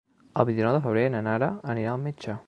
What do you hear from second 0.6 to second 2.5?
de febrer na Nara anirà al metge.